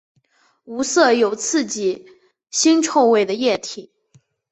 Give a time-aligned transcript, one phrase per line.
[0.63, 2.07] 无色有刺激
[2.51, 3.91] 腥臭味的液体。